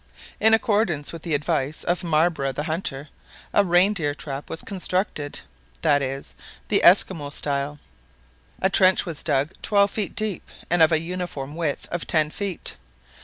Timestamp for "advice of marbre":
1.35-2.51